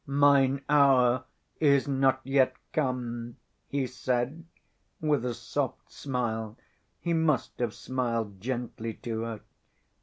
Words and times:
'Mine 0.07 0.63
hour 0.67 1.25
is 1.59 1.87
not 1.87 2.21
yet 2.23 2.55
come,' 2.73 3.37
He 3.67 3.85
said, 3.85 4.45
with 4.99 5.23
a 5.23 5.35
soft 5.35 5.91
smile 5.91 6.57
(He 6.99 7.13
must 7.13 7.59
have 7.59 7.75
smiled 7.75 8.41
gently 8.41 8.95
to 8.95 9.21
her). 9.21 9.41